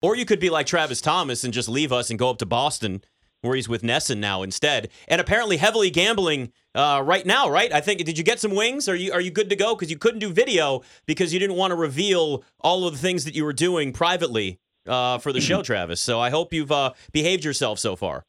Or 0.00 0.16
you 0.16 0.24
could 0.24 0.40
be 0.40 0.50
like 0.50 0.66
Travis 0.66 1.00
Thomas 1.00 1.44
and 1.44 1.52
just 1.52 1.68
leave 1.68 1.92
us 1.92 2.10
and 2.10 2.18
go 2.18 2.30
up 2.30 2.38
to 2.38 2.46
Boston 2.46 3.02
where 3.40 3.54
he's 3.54 3.68
with 3.68 3.82
NESN 3.82 4.18
now 4.18 4.42
instead. 4.42 4.88
And 5.06 5.20
apparently 5.20 5.58
heavily 5.58 5.90
gambling 5.90 6.52
uh, 6.74 7.02
right 7.04 7.24
now, 7.24 7.48
right? 7.48 7.72
I 7.72 7.80
think 7.80 8.04
did 8.04 8.18
you 8.18 8.24
get 8.24 8.40
some 8.40 8.54
wings? 8.54 8.88
Are 8.88 8.96
you 8.96 9.12
are 9.12 9.20
you 9.20 9.30
good 9.30 9.50
to 9.50 9.56
go? 9.56 9.74
Because 9.74 9.90
you 9.90 9.98
couldn't 9.98 10.20
do 10.20 10.32
video 10.32 10.82
because 11.06 11.32
you 11.32 11.38
didn't 11.38 11.56
want 11.56 11.70
to 11.70 11.76
reveal 11.76 12.44
all 12.60 12.86
of 12.86 12.94
the 12.94 12.98
things 12.98 13.24
that 13.24 13.34
you 13.34 13.44
were 13.44 13.52
doing 13.52 13.92
privately 13.92 14.58
uh, 14.86 15.18
for 15.18 15.32
the 15.32 15.40
show, 15.40 15.62
Travis. 15.64 16.00
So 16.00 16.20
I 16.20 16.30
hope 16.30 16.52
you've 16.52 16.72
uh, 16.72 16.92
behaved 17.12 17.44
yourself 17.44 17.78
so 17.78 17.96
far. 17.96 18.24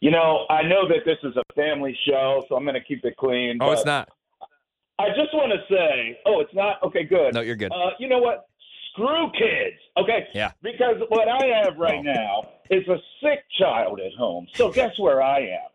You 0.00 0.10
know, 0.10 0.46
I 0.48 0.62
know 0.62 0.88
that 0.88 1.04
this 1.04 1.18
is 1.22 1.36
a 1.36 1.42
family 1.54 1.96
show, 2.08 2.42
so 2.48 2.56
I'm 2.56 2.64
going 2.64 2.74
to 2.74 2.80
keep 2.82 3.04
it 3.04 3.16
clean. 3.16 3.58
Oh, 3.60 3.72
it's 3.72 3.84
not. 3.84 4.08
I 4.98 5.08
just 5.08 5.32
want 5.34 5.52
to 5.52 5.74
say, 5.74 6.18
oh, 6.26 6.40
it's 6.40 6.54
not. 6.54 6.82
Okay, 6.82 7.04
good. 7.04 7.34
No, 7.34 7.42
you're 7.42 7.56
good. 7.56 7.70
Uh, 7.70 7.90
you 7.98 8.08
know 8.08 8.18
what? 8.18 8.46
Screw 8.92 9.30
kids. 9.32 9.76
Okay. 9.96 10.26
Yeah. 10.34 10.52
Because 10.62 10.96
what 11.08 11.28
I 11.28 11.46
have 11.64 11.76
right 11.78 11.98
Oh. 12.00 12.02
now 12.02 12.48
is 12.70 12.86
a 12.88 12.98
sick 13.22 13.44
child 13.58 14.00
at 14.00 14.12
home. 14.18 14.46
So 14.54 14.70
guess 14.70 14.98
where 14.98 15.22
I 15.22 15.40
am? 15.40 15.68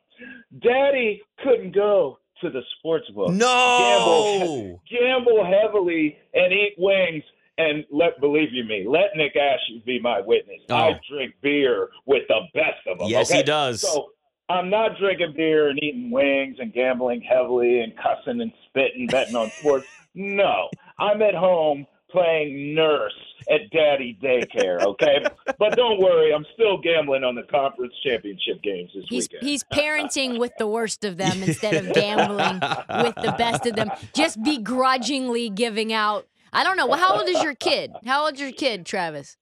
Daddy 0.60 1.22
couldn't 1.44 1.74
go 1.76 2.20
to 2.42 2.50
the 2.50 2.62
sports 2.78 3.10
book. 3.12 3.32
No. 3.32 4.38
Gamble, 4.40 4.82
gamble 4.90 5.46
heavily 5.46 6.18
and 6.34 6.52
eat 6.54 6.76
wings. 6.78 7.24
And 7.58 7.86
let 7.90 8.20
believe 8.20 8.50
you 8.52 8.66
me, 8.66 8.86
let 8.86 9.16
Nick 9.16 9.38
Ashley 9.38 9.82
be 9.86 9.98
my 10.00 10.20
witness. 10.20 10.60
Oh. 10.70 10.76
I 10.76 11.00
drink 11.10 11.36
beer 11.42 11.88
with 12.06 12.24
the 12.28 12.42
best 12.54 12.86
of 12.88 13.00
them. 13.00 13.08
Yes, 13.08 13.30
okay? 13.32 13.38
he 13.38 13.44
does. 13.44 13.80
So 13.82 14.12
I'm 14.50 14.70
not 14.70 14.98
drinking 15.00 15.34
beer 15.38 15.70
and 15.70 15.80
eating 15.82 16.12
wings 16.12 16.58
and 16.60 16.74
gambling 16.74 17.22
heavily 17.22 17.80
and 17.80 17.94
cussing 17.96 18.42
and 18.42 18.52
spitting, 18.68 19.08
betting 19.08 19.36
on 19.36 19.50
sports. 19.52 19.88
No, 20.18 20.70
I'm 20.98 21.22
at 21.22 21.36
home 21.36 21.86
playing 22.16 22.74
nurse 22.76 23.14
at 23.50 23.70
daddy 23.72 24.18
daycare, 24.24 24.82
okay? 24.82 25.24
but 25.60 25.76
don't 25.76 26.00
worry, 26.00 26.34
I'm 26.34 26.46
still 26.54 26.78
gambling 26.80 27.24
on 27.24 27.36
the 27.36 27.44
conference 27.44 27.94
championship 28.06 28.62
games 28.64 28.92
this 28.96 29.04
He's 29.10 29.24
weekend. 29.26 29.48
he's 29.48 29.64
parenting 29.66 30.40
with 30.40 30.54
the 30.58 30.68
worst 30.68 31.04
of 31.04 31.18
them 31.18 31.44
instead 31.44 31.76
of 31.76 31.94
gambling 31.94 32.60
with 33.04 33.16
the 33.16 33.36
best 33.38 33.66
of 33.66 33.76
them. 33.76 33.92
Just 34.16 34.42
begrudgingly 34.44 35.50
giving 35.50 35.94
out. 35.94 36.28
I 36.54 36.64
don't 36.64 36.78
know. 36.78 36.88
Well, 36.88 37.00
how 37.00 37.20
old 37.20 37.28
is 37.28 37.44
your 37.44 37.56
kid? 37.56 37.92
How 38.06 38.26
old 38.26 38.36
is 38.36 38.40
your 38.42 38.52
kid, 38.54 38.86
Travis? 38.86 39.38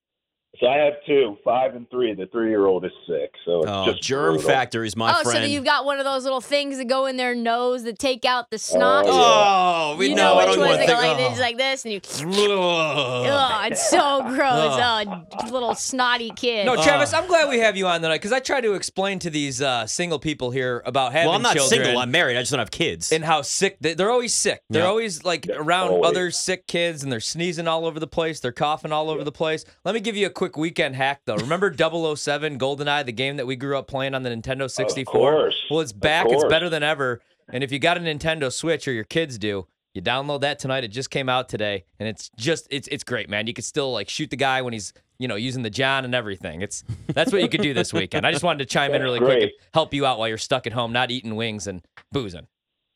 So 0.64 0.68
I 0.70 0.78
have 0.78 0.94
two, 1.06 1.36
five 1.44 1.74
and 1.74 1.88
three. 1.90 2.14
The 2.14 2.26
three 2.26 2.48
year 2.48 2.66
old 2.66 2.84
is 2.84 2.92
sick. 3.06 3.32
So 3.44 3.60
it's 3.62 3.70
Oh, 3.70 3.84
just 3.86 4.02
germ 4.02 4.34
brutal. 4.34 4.48
factories, 4.50 4.96
my 4.96 5.10
oh, 5.12 5.22
so 5.22 5.30
friend. 5.30 5.44
that 5.44 5.50
you've 5.50 5.64
got 5.64 5.84
one 5.84 5.98
of 5.98 6.04
those 6.04 6.24
little 6.24 6.40
things 6.40 6.78
that 6.78 6.86
go 6.86 7.06
in 7.06 7.16
their 7.16 7.34
nose 7.34 7.82
that 7.84 7.98
take 7.98 8.24
out 8.24 8.50
the 8.50 8.58
snot. 8.58 9.04
Oh, 9.06 9.92
oh, 9.92 9.96
we 9.98 10.08
you 10.08 10.14
know. 10.14 10.34
know 10.34 10.36
which 10.38 10.46
don't 10.46 10.58
ones 10.60 10.68
want 10.70 10.80
they 10.80 10.86
to 10.86 10.92
go 10.92 10.98
like 10.98 11.16
this, 11.18 11.38
like 11.40 11.56
this, 11.58 11.84
and 11.84 11.92
you. 11.94 12.00
Ugh. 12.54 13.26
Oh, 13.26 13.66
it's 13.70 13.88
so 13.90 14.22
gross. 14.22 14.78
Oh, 14.80 15.50
little 15.52 15.74
snotty 15.74 16.30
kid. 16.30 16.66
No, 16.66 16.76
Travis, 16.82 17.12
I'm 17.12 17.26
glad 17.26 17.48
we 17.48 17.58
have 17.58 17.76
you 17.76 17.86
on 17.86 18.00
tonight 18.00 18.16
because 18.16 18.32
I 18.32 18.40
try 18.40 18.60
to 18.60 18.74
explain 18.74 19.18
to 19.20 19.30
these 19.30 19.60
uh, 19.60 19.86
single 19.86 20.18
people 20.18 20.50
here 20.50 20.82
about 20.86 21.12
having 21.12 21.28
Well, 21.28 21.36
I'm 21.36 21.42
not 21.42 21.54
children 21.54 21.84
single. 21.84 22.00
I'm 22.00 22.10
married. 22.10 22.36
I 22.36 22.40
just 22.42 22.50
don't 22.52 22.58
have 22.58 22.70
kids. 22.70 23.12
and 23.12 23.24
how 23.24 23.42
sick 23.42 23.76
they, 23.80 23.94
they're 23.94 24.10
always 24.10 24.34
sick. 24.34 24.62
They're 24.70 24.82
Yeah. 24.82 24.88
always 24.88 25.24
like 25.24 25.46
Yeah, 25.46 25.56
around 25.56 25.90
always. 25.90 26.08
other 26.10 26.30
sick 26.30 26.66
kids 26.66 27.02
and 27.02 27.12
they're 27.12 27.20
sneezing 27.20 27.68
all 27.68 27.86
over 27.86 28.00
the 28.00 28.06
place. 28.06 28.40
They're 28.40 28.52
coughing 28.52 28.92
all 28.92 29.10
over 29.10 29.24
the 29.24 29.32
place. 29.32 29.64
Let 29.84 29.94
me 29.94 30.00
give 30.00 30.16
you 30.16 30.26
a 30.26 30.30
quick 30.30 30.53
weekend 30.56 30.96
hack 30.96 31.22
though. 31.24 31.36
Remember 31.36 31.72
007 31.76 32.58
GoldenEye, 32.58 33.04
the 33.06 33.12
game 33.12 33.36
that 33.36 33.46
we 33.46 33.56
grew 33.56 33.76
up 33.78 33.86
playing 33.86 34.14
on 34.14 34.22
the 34.22 34.30
Nintendo 34.30 34.70
64? 34.70 35.12
course. 35.12 35.64
Well, 35.70 35.80
it's 35.80 35.92
back. 35.92 36.26
It's 36.28 36.44
better 36.44 36.68
than 36.68 36.82
ever. 36.82 37.20
And 37.48 37.62
if 37.62 37.70
you 37.70 37.78
got 37.78 37.96
a 37.96 38.00
Nintendo 38.00 38.52
Switch 38.52 38.88
or 38.88 38.92
your 38.92 39.04
kids 39.04 39.38
do, 39.38 39.66
you 39.94 40.02
download 40.02 40.40
that 40.40 40.58
tonight. 40.58 40.82
It 40.82 40.88
just 40.88 41.10
came 41.10 41.28
out 41.28 41.48
today, 41.48 41.84
and 42.00 42.08
it's 42.08 42.30
just 42.36 42.66
it's 42.70 42.88
it's 42.88 43.04
great, 43.04 43.30
man. 43.30 43.46
You 43.46 43.54
could 43.54 43.64
still 43.64 43.92
like 43.92 44.08
shoot 44.08 44.28
the 44.28 44.36
guy 44.36 44.60
when 44.60 44.72
he's 44.72 44.92
you 45.18 45.28
know 45.28 45.36
using 45.36 45.62
the 45.62 45.70
John 45.70 46.04
and 46.04 46.14
everything. 46.14 46.62
It's 46.62 46.82
that's 47.08 47.32
what 47.32 47.42
you 47.42 47.48
could 47.48 47.62
do 47.62 47.74
this 47.74 47.92
weekend. 47.92 48.26
I 48.26 48.32
just 48.32 48.42
wanted 48.42 48.58
to 48.58 48.66
chime 48.66 48.86
in 48.86 48.92
That's 48.92 49.02
really 49.04 49.20
quick 49.20 49.42
and 49.42 49.50
help 49.72 49.94
you 49.94 50.04
out 50.04 50.18
while 50.18 50.26
you're 50.26 50.36
stuck 50.36 50.66
at 50.66 50.72
home, 50.72 50.92
not 50.92 51.12
eating 51.12 51.36
wings 51.36 51.68
and 51.68 51.80
boozing. 52.10 52.48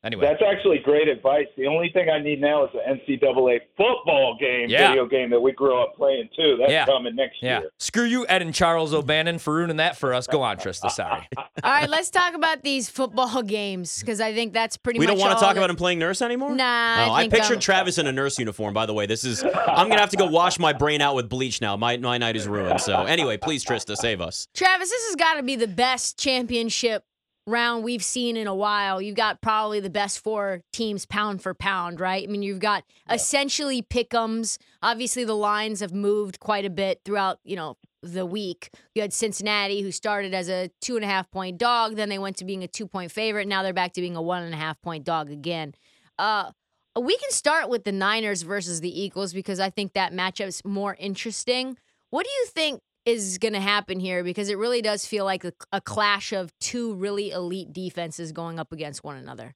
Anyway, 0.04 0.24
That's 0.24 0.40
actually 0.48 0.78
great 0.78 1.08
advice. 1.08 1.46
The 1.56 1.66
only 1.66 1.90
thing 1.92 2.08
I 2.08 2.20
need 2.20 2.40
now 2.40 2.64
is 2.64 2.70
the 2.72 2.78
NCAA 2.88 3.58
football 3.76 4.36
game, 4.38 4.68
Yeah. 4.70 4.90
video 4.90 5.06
game 5.06 5.28
that 5.30 5.40
we 5.40 5.50
grew 5.50 5.76
up 5.76 5.96
playing 5.96 6.28
too. 6.36 6.56
That's 6.56 6.70
Yeah. 6.70 6.86
coming 6.86 7.16
next 7.16 7.38
yeah. 7.42 7.60
year. 7.60 7.70
Screw 7.80 8.04
you, 8.04 8.24
Ed 8.28 8.40
and 8.42 8.54
Charles 8.54 8.94
O'Bannon, 8.94 9.40
for 9.40 9.54
ruining 9.54 9.78
that 9.78 9.96
for 9.96 10.14
us. 10.14 10.28
Go 10.28 10.40
on, 10.42 10.56
Trista. 10.58 10.88
Sorry. 10.92 11.26
All 11.36 11.44
right, 11.64 11.88
let's 11.88 12.10
talk 12.10 12.34
about 12.34 12.62
these 12.62 12.88
football 12.88 13.42
games 13.42 13.98
because 13.98 14.20
I 14.20 14.32
think 14.32 14.52
that's 14.52 14.76
pretty 14.76 15.00
we 15.00 15.06
much 15.06 15.16
don't 15.16 15.20
want 15.20 15.36
to 15.36 15.44
talk 15.44 15.54
that- 15.54 15.60
about 15.60 15.70
him 15.70 15.74
playing 15.76 15.98
nurse 15.98 16.22
anymore. 16.22 16.54
Nah, 16.54 16.64
Oh, 17.08 17.10
I 17.12 17.16
I, 17.16 17.20
think, 17.22 17.32
pictured 17.34 17.60
Travis 17.60 17.98
in 17.98 18.06
a 18.06 18.12
nurse 18.12 18.38
uniform. 18.38 18.74
By 18.74 18.86
the 18.86 18.94
way, 18.94 19.06
this 19.06 19.24
is. 19.24 19.42
I'm 19.42 19.88
gonna 19.88 19.98
have 20.00 20.10
to 20.10 20.16
go 20.16 20.26
wash 20.26 20.60
my 20.60 20.72
brain 20.72 21.00
out 21.00 21.16
with 21.16 21.28
bleach 21.28 21.60
now. 21.60 21.76
My 21.76 21.96
my 21.96 22.18
night 22.18 22.36
is 22.36 22.46
ruined. 22.46 22.80
So 22.80 23.02
anyway, 23.02 23.36
please, 23.36 23.64
Trista, 23.64 23.96
save 23.96 24.20
us. 24.20 24.46
Travis, 24.54 24.90
this 24.90 25.06
has 25.08 25.16
got 25.16 25.34
to 25.34 25.42
be 25.42 25.56
the 25.56 25.66
best 25.66 26.18
championship 26.20 27.02
round 27.48 27.84
we've 27.84 28.02
seen 28.02 28.36
in 28.36 28.46
a 28.46 28.54
while. 28.54 29.00
You've 29.00 29.16
got 29.16 29.40
probably 29.40 29.80
the 29.80 29.90
best 29.90 30.20
four 30.20 30.62
teams 30.72 31.06
pound 31.06 31.42
for 31.42 31.54
pound, 31.54 32.00
right? 32.00 32.26
I 32.26 32.30
mean, 32.30 32.42
you've 32.42 32.60
got 32.60 32.84
essentially 33.10 33.82
pick'ems. 33.82 34.58
Obviously, 34.82 35.24
the 35.24 35.34
lines 35.34 35.80
have 35.80 35.92
moved 35.92 36.40
quite 36.40 36.64
a 36.64 36.70
bit 36.70 37.00
throughout, 37.04 37.38
you 37.44 37.56
know, 37.56 37.76
the 38.02 38.26
week. 38.26 38.70
You 38.94 39.02
had 39.02 39.12
Cincinnati, 39.12 39.82
who 39.82 39.90
started 39.90 40.34
as 40.34 40.48
a 40.48 40.70
two 40.80 40.96
and 40.96 41.04
a 41.04 41.08
half 41.08 41.30
point 41.30 41.58
dog, 41.58 41.96
then 41.96 42.08
they 42.08 42.18
went 42.18 42.36
to 42.36 42.44
being 42.44 42.62
a 42.62 42.68
two 42.68 42.86
point 42.86 43.10
favorite. 43.10 43.48
Now 43.48 43.62
they're 43.62 43.72
back 43.72 43.92
to 43.94 44.00
being 44.00 44.16
a 44.16 44.22
one 44.22 44.42
and 44.42 44.54
a 44.54 44.58
half 44.58 44.80
point 44.82 45.04
dog 45.04 45.30
again. 45.30 45.74
Uh, 46.18 46.52
we 46.98 47.16
can 47.16 47.30
start 47.30 47.68
with 47.68 47.84
the 47.84 47.92
Niners 47.92 48.42
versus 48.42 48.80
the 48.80 49.00
Eagles 49.00 49.32
because 49.32 49.60
I 49.60 49.70
think 49.70 49.92
that 49.92 50.12
matchup's 50.12 50.64
more 50.64 50.96
interesting. 50.98 51.76
What 52.10 52.24
do 52.24 52.30
you 52.30 52.46
think 52.46 52.80
is 53.08 53.38
going 53.38 53.54
to 53.54 53.60
happen 53.60 54.00
here? 54.00 54.22
Because 54.22 54.48
it 54.48 54.58
really 54.58 54.82
does 54.82 55.06
feel 55.06 55.24
like 55.24 55.44
a, 55.44 55.80
clash 55.80 56.32
of 56.32 56.52
two 56.58 56.94
really 56.94 57.30
elite 57.30 57.72
defenses 57.72 58.32
going 58.32 58.58
up 58.58 58.72
against 58.72 59.02
one 59.02 59.16
another. 59.16 59.54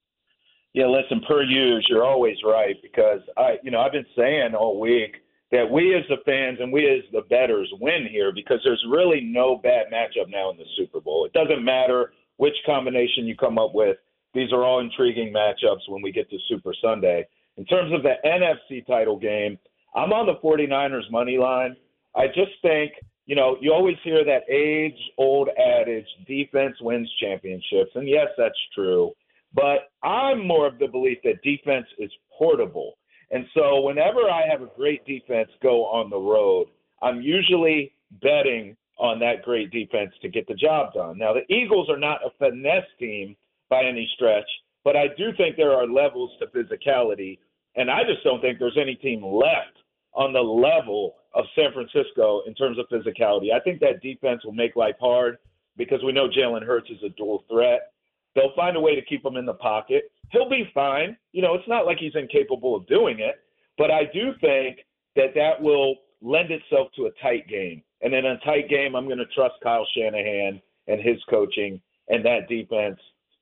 Yeah, 0.73 0.87
listen, 0.87 1.21
per 1.29 1.43
use, 1.43 1.87
you're 1.91 2.05
always 2.05 2.37
right 2.45 2.77
because 2.83 3.21
I, 3.37 3.57
you 3.63 3.71
know, 3.71 3.81
I've 3.81 3.93
been 3.93 4.07
saying 4.17 4.55
all 4.55 4.81
week 4.81 5.17
that 5.51 5.71
we 5.71 5.95
as 5.95 6.03
the 6.09 6.17
fans 6.25 6.59
and 6.61 6.73
we 6.73 6.89
as 6.89 7.03
the 7.13 7.21
betters 7.29 7.71
win 7.79 8.09
here 8.11 8.33
because 8.35 8.59
there's 8.65 8.83
really 8.89 9.21
no 9.21 9.57
bad 9.57 9.87
matchup 9.93 10.31
now 10.31 10.51
in 10.51 10.57
the 10.57 10.65
Super 10.77 11.01
Bowl. 11.01 11.27
It 11.27 11.35
doesn't 11.35 11.63
matter 11.63 12.15
which 12.39 12.55
combination 12.65 13.27
you 13.27 13.37
come 13.37 13.59
up 13.59 13.75
with. 13.75 13.99
These 14.33 14.51
are 14.53 14.65
all 14.65 14.81
intriguing 14.81 15.31
matchups 15.31 15.89
when 15.89 16.01
we 16.03 16.11
get 16.11 16.31
to 16.31 16.39
Super 16.49 16.73
Sunday. 16.83 17.27
In 17.59 17.67
terms 17.67 17.93
of 17.93 18.03
the 18.03 18.15
NFC 18.25 18.87
title 18.87 19.19
game, 19.19 19.59
I'm 19.95 20.13
on 20.13 20.25
the 20.25 20.37
49ers 20.43 21.11
money 21.11 21.37
line. 21.37 21.77
I 22.17 22.29
just 22.29 22.53
think, 22.63 22.93
you 23.33 23.37
know, 23.37 23.57
you 23.63 23.73
always 23.73 23.97
hear 24.05 24.27
that 24.27 24.43
age 24.51 24.99
old 25.17 25.49
adage 25.57 26.05
defense 26.27 26.77
wins 26.83 27.11
championships. 27.19 27.91
And 27.95 28.07
yes, 28.07 28.27
that's 28.37 28.59
true. 28.75 29.13
But 29.55 29.91
I'm 30.07 30.47
more 30.47 30.67
of 30.67 30.79
the 30.79 30.87
belief 30.87 31.17
that 31.25 31.41
defense 31.43 31.87
is 31.99 32.11
portable. 32.37 32.99
And 33.31 33.47
so 33.55 33.81
whenever 33.81 34.29
I 34.31 34.43
have 34.51 34.61
a 34.61 34.69
great 34.77 35.07
defense 35.07 35.49
go 35.63 35.87
on 35.87 36.11
the 36.11 36.19
road, 36.19 36.67
I'm 37.01 37.23
usually 37.23 37.95
betting 38.21 38.77
on 38.99 39.19
that 39.21 39.41
great 39.43 39.71
defense 39.71 40.13
to 40.21 40.29
get 40.29 40.47
the 40.47 40.53
job 40.53 40.93
done. 40.93 41.17
Now, 41.17 41.33
the 41.33 41.51
Eagles 41.51 41.89
are 41.89 41.99
not 41.99 42.21
a 42.23 42.29
finesse 42.39 42.85
team 42.99 43.35
by 43.71 43.83
any 43.83 44.07
stretch, 44.15 44.51
but 44.85 44.95
I 44.95 45.07
do 45.17 45.33
think 45.39 45.57
there 45.57 45.73
are 45.73 45.87
levels 45.87 46.33
to 46.39 46.49
physicality. 46.49 47.39
And 47.77 47.91
I 47.91 48.03
just 48.03 48.23
don't 48.25 48.43
think 48.43 48.59
there's 48.59 48.77
any 48.79 48.97
team 48.97 49.25
left 49.25 49.79
on 50.15 50.33
the 50.33 50.41
level 50.41 51.15
of 51.35 51.45
San 51.55 51.73
Francisco 51.73 52.43
in 52.47 52.55
terms 52.55 52.79
of 52.79 52.87
physicality. 52.89 53.53
I 53.55 53.61
think 53.61 53.81
that 53.81 54.03
defense 54.03 54.45
will 54.45 54.53
make 54.53 54.77
life 54.77 54.97
hard 55.01 55.39
because 55.77 56.03
we 56.05 56.13
know 56.13 56.29
Jalen 56.29 56.65
Hurts 56.65 56.91
is 56.91 57.03
a 57.05 57.09
dual 57.11 57.45
threat. 57.49 57.93
They'll 58.35 58.55
find 58.55 58.77
a 58.77 58.81
way 58.81 58.95
to 58.95 59.03
keep 59.03 59.25
him 59.25 59.37
in 59.37 59.47
the 59.47 59.55
pocket. 59.55 60.11
He'll 60.31 60.49
be 60.49 60.71
fine. 60.75 61.17
You 61.33 61.43
know, 61.43 61.55
it's 61.55 61.69
not 61.69 61.87
like 61.87 61.99
he's 61.99 62.15
incapable 62.15 62.77
of 62.77 62.87
doing 62.87 63.21
it, 63.21 63.37
but 63.79 63.91
I 63.91 64.05
do 64.13 64.33
think 64.41 64.79
that 65.17 65.35
that 65.35 65.61
will 65.61 65.97
lend 66.21 66.51
itself 66.51 66.89
to 66.97 67.07
a 67.07 67.11
tight 67.23 67.49
game. 67.49 67.83
And 68.01 68.15
in 68.15 68.25
a 68.25 68.39
tight 68.39 68.69
game, 68.69 68.95
I'm 68.95 69.07
going 69.07 69.19
to 69.19 69.27
trust 69.27 69.55
Kyle 69.63 69.87
Shanahan 69.97 70.61
and 70.89 71.01
his 71.01 71.19
coaching 71.31 71.81
and 72.09 72.25
that 72.25 72.49
defense 72.49 72.99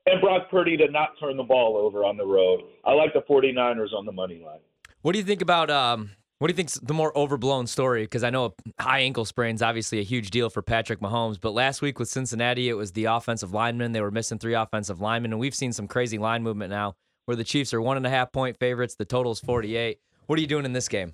and 0.07 0.21
Brock 0.21 0.51
Purdy 0.51 0.77
to 0.79 0.91
not 0.91 1.11
turn 1.19 1.37
the 1.37 1.43
ball 1.43 1.77
over 1.77 2.05
on 2.05 2.17
the 2.17 2.27
road. 2.27 2.63
I 2.85 2.93
like 2.93 3.13
the 3.13 3.23
49ers 3.23 3.93
on 3.93 4.07
the 4.07 4.13
money 4.13 4.43
line. 4.45 4.61
What 5.03 5.13
do 5.13 5.19
you 5.19 5.25
think 5.25 5.43
about 5.43 5.71
um 5.71 6.11
what 6.41 6.49
do 6.49 6.53
you 6.53 6.57
think's 6.57 6.81
the 6.81 6.95
more 6.95 7.17
overblown 7.17 7.67
story? 7.67 8.05
Because 8.05 8.25
I 8.25 8.31
know 8.31 8.47
a 8.47 8.83
high 8.83 9.01
ankle 9.01 9.27
sprain's 9.27 9.61
obviously 9.61 9.99
a 9.99 10.03
huge 10.03 10.31
deal 10.31 10.49
for 10.49 10.63
Patrick 10.63 10.99
Mahomes, 10.99 11.39
but 11.39 11.53
last 11.53 11.83
week 11.83 11.99
with 11.99 12.09
Cincinnati, 12.09 12.71
it 12.71 12.73
was 12.73 12.93
the 12.93 13.05
offensive 13.05 13.53
linemen. 13.53 13.93
They 13.93 14.01
were 14.01 14.11
missing 14.11 14.39
three 14.39 14.55
offensive 14.55 15.03
linemen, 15.03 15.33
and 15.33 15.39
we've 15.39 15.55
seen 15.55 15.71
some 15.75 15.87
crazy 15.87 16.17
line 16.17 16.43
movement 16.43 16.71
now 16.71 16.95
where 17.27 17.37
the 17.37 17.45
Chiefs 17.45 17.75
are 17.75 17.83
one 17.83 17.99
and 17.99 18.07
a 18.07 18.11
half 18.11 18.33
point 18.33 18.57
favorites. 18.57 18.95
The 18.95 19.05
total's 19.05 19.39
48. 19.41 19.99
What 20.29 20.39
are 20.39 20.41
you 20.41 20.49
doing 20.49 20.65
in 20.65 20.73
this 20.73 20.89
game? 20.89 21.13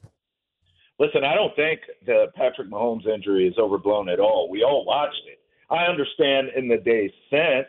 Listen, 1.01 1.25
I 1.25 1.35
don't 1.35 1.57
think 1.57 1.81
the 2.07 2.27
Patrick 2.37 2.71
Mahomes 2.71 3.09
injury 3.09 3.49
is 3.49 3.59
overblown 3.59 4.09
at 4.09 4.21
all. 4.21 4.49
We 4.49 4.63
all 4.63 4.85
watched 4.85 5.23
it. 5.27 5.41
I 5.71 5.87
understand 5.87 6.51
in 6.57 6.69
the 6.69 6.77
days 6.77 7.11
since, 7.31 7.67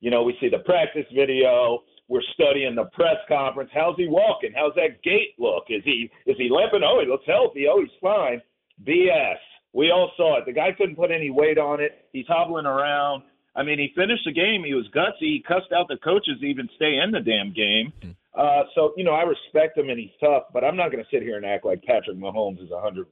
you 0.00 0.10
know, 0.10 0.24
we 0.24 0.36
see 0.42 0.50
the 0.50 0.58
practice 0.58 1.06
video, 1.16 1.84
we're 2.08 2.22
studying 2.34 2.74
the 2.74 2.84
press 2.92 3.16
conference. 3.28 3.70
How's 3.72 3.96
he 3.96 4.08
walking? 4.08 4.52
How's 4.56 4.74
that 4.74 5.02
gait 5.02 5.34
look? 5.38 5.64
Is 5.68 5.82
he 5.84 6.10
is 6.26 6.36
he 6.38 6.48
limping? 6.50 6.82
Oh, 6.82 7.00
he 7.00 7.08
looks 7.08 7.26
healthy. 7.26 7.66
Oh, 7.70 7.80
he's 7.80 8.00
fine. 8.00 8.40
BS. 8.86 9.36
We 9.74 9.90
all 9.90 10.10
saw 10.16 10.38
it. 10.38 10.46
The 10.46 10.52
guy 10.52 10.72
couldn't 10.76 10.96
put 10.96 11.10
any 11.10 11.30
weight 11.30 11.58
on 11.58 11.80
it. 11.80 12.06
He's 12.12 12.26
hobbling 12.26 12.66
around. 12.66 13.22
I 13.54 13.62
mean, 13.62 13.78
he 13.78 13.92
finished 13.94 14.22
the 14.24 14.32
game. 14.32 14.64
He 14.64 14.74
was 14.74 14.86
gutsy. 14.94 15.20
He 15.20 15.44
cussed 15.46 15.72
out 15.76 15.88
the 15.88 15.98
coaches 16.02 16.38
to 16.40 16.46
even 16.46 16.68
stay 16.76 16.98
in 17.04 17.10
the 17.10 17.20
damn 17.20 17.52
game. 17.52 17.92
Hmm. 18.02 18.10
Uh, 18.38 18.62
so, 18.74 18.94
you 18.96 19.04
know, 19.04 19.12
I 19.12 19.22
respect 19.22 19.76
him 19.76 19.90
and 19.90 19.98
he's 19.98 20.14
tough, 20.20 20.44
but 20.52 20.62
I'm 20.62 20.76
not 20.76 20.92
going 20.92 21.02
to 21.02 21.10
sit 21.10 21.22
here 21.22 21.36
and 21.36 21.44
act 21.44 21.66
like 21.66 21.82
Patrick 21.82 22.16
Mahomes 22.16 22.62
is 22.62 22.70
100%. 22.70 23.04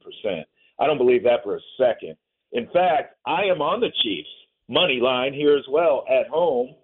I 0.79 0.87
don't 0.87 0.97
believe 0.97 1.23
that 1.23 1.43
for 1.43 1.57
a 1.57 1.59
second. 1.77 2.15
In 2.53 2.67
fact, 2.71 3.15
I 3.25 3.43
am 3.43 3.61
on 3.61 3.81
the 3.81 3.91
Chiefs 4.03 4.29
money 4.69 4.99
line 5.01 5.33
here 5.33 5.57
as 5.57 5.65
well 5.69 6.05
at 6.09 6.27
home. 6.27 6.75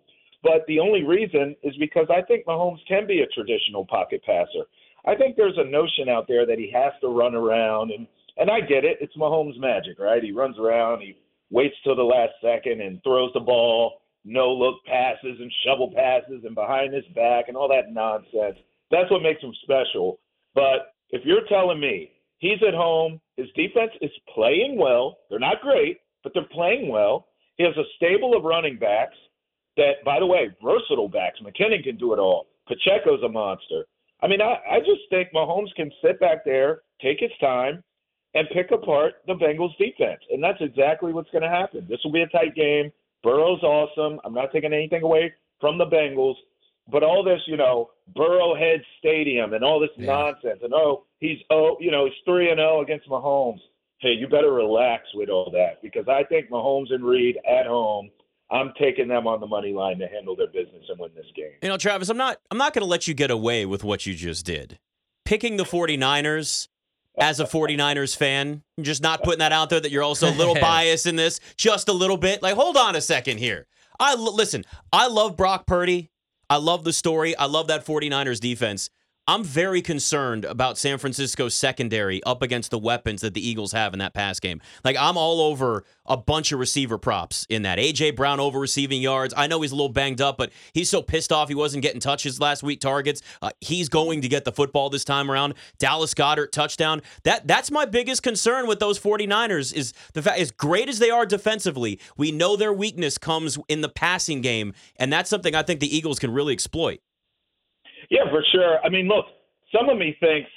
But 0.44 0.66
the 0.68 0.80
only 0.80 1.04
reason 1.04 1.56
is 1.64 1.74
because 1.80 2.08
I 2.10 2.22
think 2.22 2.46
Mahomes 2.46 2.86
can 2.88 3.08
be 3.08 3.22
a 3.22 3.28
traditional 3.28 3.86
pocket 3.86 4.22
passer. 4.26 4.66
I 5.06 5.16
think 5.16 5.36
there's 5.36 5.58
a 5.58 5.64
notion 5.64 6.10
out 6.10 6.28
there 6.28 6.46
that 6.46 6.60
he 6.60 6.70
has 6.72 6.92
to 7.02 7.08
run 7.08 7.34
around 7.34 7.92
and 7.92 8.08
and 8.36 8.50
I 8.50 8.62
get 8.62 8.84
it. 8.84 8.98
It's 9.00 9.16
Mahomes 9.16 9.60
magic, 9.60 10.00
right? 10.00 10.24
He 10.24 10.32
runs 10.32 10.58
around, 10.58 11.02
he 11.02 11.16
waits 11.52 11.76
till 11.84 11.96
the 11.96 12.02
last 12.02 12.32
second 12.42 12.82
and 12.82 13.02
throws 13.04 13.32
the 13.36 13.40
ball, 13.40 14.02
no 14.26 14.52
look 14.52 14.84
passes 14.86 15.40
and 15.40 15.52
shovel 15.64 15.92
passes 15.96 16.44
and 16.44 16.56
behind 16.56 16.96
his 16.96 17.06
back 17.14 17.46
and 17.48 17.56
all 17.56 17.68
that 17.70 17.94
nonsense. 17.94 18.58
That's 18.90 19.12
what 19.12 19.22
makes 19.22 19.42
him 19.42 19.54
special. 19.62 20.20
But 20.56 20.94
if 21.12 21.22
you're 21.26 21.48
telling 21.48 21.80
me 21.80 22.12
he's 22.40 22.62
at 22.68 22.74
home, 22.74 23.22
his 23.38 23.48
defense 23.56 23.92
is 24.02 24.12
playing 24.34 24.80
well, 24.80 25.20
they're 25.30 25.38
not 25.38 25.62
great, 25.62 26.00
but 26.24 26.34
they're 26.34 26.44
playing 26.52 26.90
well. 26.90 27.28
He 27.58 27.64
has 27.64 27.78
a 27.78 27.84
stable 27.98 28.36
of 28.36 28.44
running 28.44 28.80
backs 28.80 29.16
that, 29.78 30.04
by 30.06 30.20
the 30.20 30.26
way, 30.26 30.50
versatile 30.64 31.10
backs. 31.10 31.40
McKinnon 31.42 31.84
can 31.84 31.98
do 31.98 32.14
it 32.14 32.20
all. 32.20 32.48
Pacheco's 32.68 33.24
a 33.24 33.30
monster. 33.30 33.86
I 34.22 34.28
mean, 34.28 34.42
I, 34.42 34.56
I 34.70 34.80
just 34.80 35.02
think 35.10 35.30
Mahomes 35.34 35.74
can 35.76 35.92
sit 36.04 36.20
back 36.20 36.46
there, 36.46 36.82
take 37.02 37.20
his 37.20 37.32
time, 37.42 37.84
and 38.36 38.48
pick 38.54 38.72
apart 38.72 39.16
the 39.28 39.34
Bengals 39.34 39.76
defense. 39.78 40.22
And 40.32 40.44
that's 40.44 40.62
exactly 40.62 41.12
what's 41.14 41.30
going 41.32 41.44
to 41.44 41.50
happen. 41.50 41.86
This 41.90 42.00
will 42.04 42.12
be 42.12 42.22
a 42.22 42.28
tight 42.28 42.56
game. 42.56 42.92
Burrow's 43.22 43.62
awesome. 43.64 44.20
I'm 44.24 44.34
not 44.34 44.52
taking 44.52 44.74
anything 44.74 45.04
away 45.04 45.34
from 45.60 45.78
the 45.78 45.86
Bengals. 45.86 46.36
But 46.92 47.04
all 47.04 47.24
this, 47.24 47.40
you 47.48 47.56
know, 47.56 47.92
Burrowhead 48.16 48.82
Stadium 49.00 49.54
and 49.54 49.64
all 49.64 49.80
this 49.80 49.90
Yeah. 49.98 50.08
nonsense, 50.08 50.60
and 50.64 50.74
oh, 50.74 51.06
he's 51.20 51.38
oh, 51.50 51.78
you 51.80 51.92
know, 51.92 52.06
he's 52.06 52.14
three 52.26 52.50
and 52.50 52.58
zero 52.60 52.82
against 52.82 53.08
Mahomes. 53.08 53.62
Hey, 54.00 54.12
you 54.12 54.28
better 54.28 54.52
relax 54.52 55.06
with 55.14 55.30
all 55.30 55.50
that 55.52 55.82
because 55.82 56.10
I 56.10 56.24
think 56.26 56.50
Mahomes 56.50 56.94
and 56.94 57.06
Reid 57.06 57.38
at 57.50 57.68
home. 57.68 58.12
I'm 58.54 58.72
taking 58.80 59.08
them 59.08 59.26
on 59.26 59.40
the 59.40 59.48
money 59.48 59.74
line 59.74 59.98
to 59.98 60.08
handle 60.08 60.36
their 60.36 60.48
business 60.48 60.84
and 60.88 61.00
win 61.00 61.12
this 61.16 61.26
game. 61.36 61.52
You 61.64 61.70
know, 61.70 61.78
Travis, 61.78 62.10
I'm 62.10 62.18
not 62.18 62.38
I'm 62.52 62.58
not 62.58 62.74
going 62.74 62.84
to 62.84 62.90
let 62.90 63.08
you 63.08 63.14
get 63.14 63.32
away 63.32 63.66
with 63.66 63.84
what 63.84 64.06
you 64.06 64.14
just 64.14 64.46
did. 64.46 64.78
Picking 65.26 65.58
the 65.58 65.64
49ers 65.64 66.68
as 67.20 67.40
a 67.40 67.46
49ers 67.46 68.16
fan, 68.16 68.64
just 68.82 69.02
not 69.02 69.24
putting 69.24 69.40
that 69.40 69.52
out 69.52 69.70
there 69.70 69.80
that 69.80 69.92
you're 69.92 70.04
also 70.04 70.30
a 70.30 70.36
little 70.36 70.56
biased 70.62 71.08
in 71.08 71.16
this, 71.16 71.40
just 71.58 71.88
a 71.88 71.94
little 71.94 72.18
bit. 72.18 72.42
Like, 72.44 72.56
hold 72.56 72.78
on 72.78 72.96
a 72.96 73.02
second 73.02 73.40
here. 73.40 73.68
I 74.00 74.12
l- 74.12 74.36
listen, 74.36 74.66
I 74.92 75.08
love 75.08 75.36
Brock 75.36 75.66
Purdy. 75.66 76.12
I 76.50 76.58
love 76.58 76.84
the 76.84 76.94
story. 76.94 77.36
I 77.36 77.46
love 77.46 77.68
that 77.68 77.86
49ers 77.86 78.40
defense. 78.40 78.90
I'm 79.26 79.46
very 79.46 79.82
concerned 79.82 80.44
about 80.44 80.78
San 80.78 80.98
Francisco's 80.98 81.56
secondary 81.56 82.22
up 82.26 82.42
against 82.42 82.72
the 82.72 82.78
weapons 82.78 83.22
that 83.22 83.34
the 83.34 83.48
Eagles 83.48 83.72
have 83.72 83.94
in 83.94 84.00
that 84.00 84.14
pass 84.14 84.38
game. 84.42 84.60
Like 84.84 84.98
I'm 85.00 85.16
all 85.16 85.40
over 85.40 85.86
a 86.06 86.18
bunch 86.18 86.52
of 86.52 86.60
receiver 86.60 86.98
props 86.98 87.48
in 87.50 87.62
that. 87.62 87.78
AJ 87.78 88.18
Brown 88.18 88.42
over 88.42 88.60
receiving 88.60 89.02
yards. 89.02 89.34
I 89.38 89.48
know 89.48 89.62
he's 89.62 89.72
a 89.72 89.76
little 89.76 89.88
banged 89.88 90.20
up, 90.20 90.38
but 90.38 90.52
he's 90.74 90.90
so 90.90 91.02
pissed 91.02 91.32
off 91.32 91.48
he 91.48 91.56
wasn't 91.56 91.84
getting 91.84 92.02
touches 92.02 92.42
last 92.42 92.64
week 92.64 92.82
targets. 92.82 93.22
Uh, 93.42 93.52
he's 93.62 93.88
going 93.88 94.20
to 94.24 94.28
get 94.28 94.44
the 94.44 94.52
football 94.52 94.90
this 94.90 95.06
time 95.06 95.32
around. 95.32 95.54
Dallas 95.80 96.14
Goedert 96.14 96.52
touchdown. 96.52 97.02
That 97.24 97.48
that's 97.48 97.72
my 97.72 97.86
biggest 97.86 98.24
concern 98.24 98.68
with 98.68 98.80
those 98.80 99.00
49ers 99.00 99.74
is 99.74 99.94
the 100.12 100.22
fact 100.22 100.38
as 100.38 100.52
great 100.52 100.90
as 100.90 101.00
they 101.00 101.12
are 101.12 101.26
defensively, 101.26 101.98
we 102.18 102.34
know 102.34 102.58
their 102.58 102.74
weakness 102.74 103.18
comes 103.18 103.58
in 103.70 103.80
the 103.80 103.90
passing 103.90 104.42
game, 104.42 104.74
and 104.98 105.14
that's 105.14 105.30
something 105.30 105.56
I 105.56 105.64
think 105.64 105.80
the 105.80 105.96
Eagles 105.96 106.20
can 106.20 106.32
really 106.32 106.52
exploit. 106.52 107.00
Yeah, 108.14 108.30
for 108.30 108.44
sure. 108.52 108.78
I 108.86 108.90
mean, 108.90 109.08
look, 109.08 109.26
some 109.76 109.90
of 109.90 109.98
me 109.98 110.16
thinks 110.20 110.48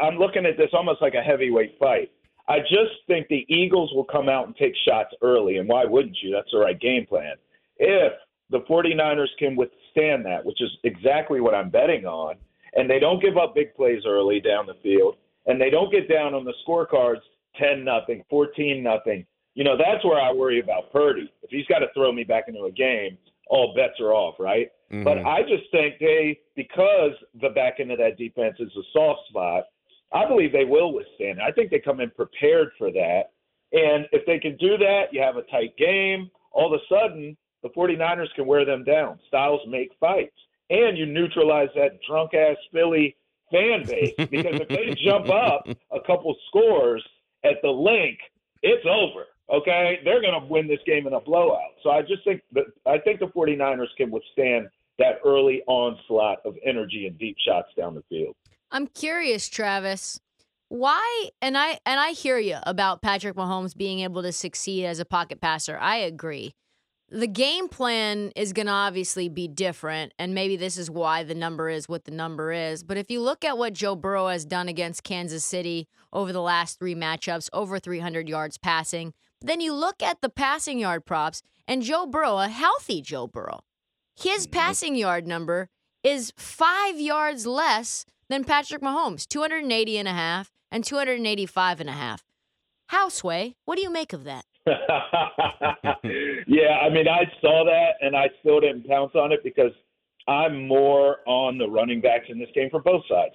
I'm 0.00 0.18
looking 0.18 0.44
at 0.44 0.58
this 0.58 0.68
almost 0.74 1.00
like 1.00 1.14
a 1.14 1.22
heavyweight 1.22 1.78
fight. 1.80 2.10
I 2.46 2.58
just 2.60 2.92
think 3.06 3.26
the 3.28 3.46
Eagles 3.48 3.90
will 3.94 4.04
come 4.04 4.28
out 4.28 4.46
and 4.46 4.54
take 4.54 4.74
shots 4.86 5.14
early, 5.22 5.56
and 5.56 5.66
why 5.66 5.86
wouldn't 5.86 6.18
you? 6.22 6.30
That's 6.30 6.50
the 6.52 6.58
right 6.58 6.78
game 6.78 7.06
plan. 7.06 7.36
If 7.78 8.12
the 8.50 8.60
49ers 8.70 9.28
can 9.38 9.56
withstand 9.56 10.26
that, 10.26 10.44
which 10.44 10.60
is 10.60 10.70
exactly 10.84 11.40
what 11.40 11.54
I'm 11.54 11.70
betting 11.70 12.04
on, 12.04 12.34
and 12.74 12.88
they 12.88 12.98
don't 12.98 13.22
give 13.22 13.38
up 13.38 13.54
big 13.54 13.74
plays 13.74 14.02
early 14.06 14.38
down 14.38 14.66
the 14.66 14.76
field, 14.82 15.16
and 15.46 15.58
they 15.58 15.70
don't 15.70 15.90
get 15.90 16.10
down 16.10 16.34
on 16.34 16.44
the 16.44 16.52
scorecards 16.68 17.22
10 17.58 17.82
nothing, 17.82 18.24
14 18.28 18.82
nothing. 18.82 19.24
You 19.54 19.64
know, 19.64 19.78
that's 19.78 20.04
where 20.04 20.20
I 20.20 20.32
worry 20.32 20.60
about 20.60 20.92
Purdy. 20.92 21.32
If 21.42 21.48
he's 21.48 21.66
got 21.66 21.78
to 21.78 21.86
throw 21.94 22.12
me 22.12 22.24
back 22.24 22.44
into 22.46 22.64
a 22.64 22.70
game, 22.70 23.16
all 23.48 23.72
bets 23.74 23.98
are 24.00 24.12
off, 24.12 24.34
right? 24.38 24.70
But 24.90 25.18
mm-hmm. 25.18 25.26
I 25.26 25.42
just 25.42 25.70
think 25.72 25.96
they, 25.98 26.38
because 26.54 27.12
the 27.40 27.48
back 27.50 27.80
end 27.80 27.90
of 27.90 27.98
that 27.98 28.16
defense 28.16 28.56
is 28.60 28.70
a 28.76 28.82
soft 28.92 29.20
spot, 29.28 29.64
I 30.12 30.26
believe 30.26 30.52
they 30.52 30.64
will 30.64 30.92
withstand 30.92 31.38
it. 31.38 31.42
I 31.42 31.50
think 31.50 31.70
they 31.70 31.80
come 31.80 32.00
in 32.00 32.10
prepared 32.10 32.70
for 32.78 32.92
that. 32.92 33.32
And 33.72 34.06
if 34.12 34.24
they 34.26 34.38
can 34.38 34.56
do 34.58 34.78
that, 34.78 35.12
you 35.12 35.20
have 35.20 35.36
a 35.36 35.42
tight 35.42 35.76
game. 35.76 36.30
All 36.52 36.72
of 36.72 36.80
a 36.80 36.84
sudden, 36.88 37.36
the 37.62 37.68
49ers 37.70 38.32
can 38.36 38.46
wear 38.46 38.64
them 38.64 38.84
down. 38.84 39.18
Styles 39.26 39.60
make 39.68 39.90
fights. 39.98 40.36
And 40.70 40.96
you 40.96 41.06
neutralize 41.06 41.68
that 41.74 41.98
drunk 42.08 42.34
ass 42.34 42.56
Philly 42.72 43.16
fan 43.50 43.84
base 43.86 44.14
because 44.16 44.60
if 44.60 44.68
they 44.68 44.94
jump 45.04 45.28
up 45.30 45.66
a 45.92 46.00
couple 46.06 46.34
scores 46.48 47.04
at 47.44 47.56
the 47.62 47.68
Linc, 47.68 48.18
it's 48.62 48.86
over. 48.86 49.26
Okay? 49.50 50.00
They're 50.04 50.22
going 50.22 50.40
to 50.40 50.46
win 50.46 50.68
this 50.68 50.80
game 50.86 51.06
in 51.06 51.12
a 51.12 51.20
blowout. 51.20 51.74
So 51.82 51.90
I 51.90 52.02
just 52.02 52.24
think 52.24 52.42
that 52.52 52.66
I 52.86 52.98
think 52.98 53.20
the 53.20 53.26
49ers 53.26 53.94
can 53.96 54.10
withstand 54.10 54.68
that 54.98 55.20
early 55.24 55.62
onslaught 55.66 56.38
of 56.44 56.56
energy 56.64 57.06
and 57.06 57.18
deep 57.18 57.36
shots 57.38 57.68
down 57.76 57.94
the 57.94 58.02
field. 58.08 58.34
I'm 58.70 58.86
curious, 58.86 59.48
Travis. 59.48 60.20
Why? 60.68 61.30
And 61.40 61.56
I 61.56 61.78
and 61.86 62.00
I 62.00 62.10
hear 62.10 62.38
you 62.38 62.56
about 62.64 63.02
Patrick 63.02 63.36
Mahomes 63.36 63.76
being 63.76 64.00
able 64.00 64.22
to 64.22 64.32
succeed 64.32 64.84
as 64.84 64.98
a 64.98 65.04
pocket 65.04 65.40
passer. 65.40 65.78
I 65.78 65.96
agree. 65.96 66.54
The 67.08 67.28
game 67.28 67.68
plan 67.68 68.32
is 68.34 68.52
going 68.52 68.66
to 68.66 68.72
obviously 68.72 69.28
be 69.28 69.46
different, 69.46 70.12
and 70.18 70.34
maybe 70.34 70.56
this 70.56 70.76
is 70.76 70.90
why 70.90 71.22
the 71.22 71.36
number 71.36 71.68
is 71.68 71.88
what 71.88 72.04
the 72.04 72.10
number 72.10 72.50
is. 72.50 72.82
But 72.82 72.96
if 72.96 73.12
you 73.12 73.20
look 73.20 73.44
at 73.44 73.56
what 73.56 73.74
Joe 73.74 73.94
Burrow 73.94 74.26
has 74.26 74.44
done 74.44 74.66
against 74.66 75.04
Kansas 75.04 75.44
City 75.44 75.86
over 76.12 76.32
the 76.32 76.42
last 76.42 76.80
three 76.80 76.96
matchups, 76.96 77.48
over 77.52 77.78
300 77.78 78.28
yards 78.28 78.58
passing, 78.58 79.14
then 79.40 79.60
you 79.60 79.72
look 79.72 80.02
at 80.02 80.20
the 80.20 80.28
passing 80.28 80.80
yard 80.80 81.06
props, 81.06 81.42
and 81.68 81.82
Joe 81.82 82.06
Burrow, 82.06 82.38
a 82.38 82.48
healthy 82.48 83.00
Joe 83.02 83.28
Burrow, 83.28 83.60
his 84.16 84.46
mm-hmm. 84.46 84.58
passing 84.58 84.96
yard 84.96 85.26
number 85.26 85.68
is 86.02 86.32
five 86.36 87.00
yards 87.00 87.46
less 87.46 88.04
than 88.28 88.44
Patrick 88.44 88.82
Mahomes, 88.82 89.26
280 89.26 89.98
and 89.98 90.08
a 90.08 90.12
half 90.12 90.52
and 90.70 90.84
285 90.84 91.80
and 91.80 91.90
a 91.90 91.92
half. 91.92 92.24
Houseway, 92.88 93.54
what 93.64 93.76
do 93.76 93.82
you 93.82 93.90
make 93.90 94.12
of 94.12 94.24
that? 94.24 94.44
yeah, 94.66 94.74
I 96.82 96.88
mean, 96.88 97.08
I 97.08 97.24
saw 97.40 97.64
that 97.64 97.90
and 98.00 98.16
I 98.16 98.28
still 98.40 98.60
didn't 98.60 98.88
pounce 98.88 99.12
on 99.14 99.32
it 99.32 99.40
because 99.44 99.72
I'm 100.28 100.66
more 100.66 101.18
on 101.26 101.58
the 101.58 101.68
running 101.68 102.00
backs 102.00 102.26
in 102.28 102.38
this 102.38 102.48
game 102.54 102.70
from 102.70 102.82
both 102.82 103.02
sides. 103.08 103.34